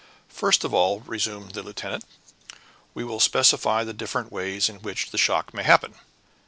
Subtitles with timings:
[0.29, 2.05] "First of all," resumed the lieutenant,
[2.95, 5.93] "we will specify the different ways in which the shock may happen."